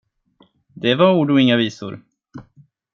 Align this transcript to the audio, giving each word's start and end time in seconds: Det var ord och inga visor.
Det 0.73 0.95
var 0.95 1.13
ord 1.13 1.31
och 1.31 1.41
inga 1.41 1.57
visor. 1.57 2.03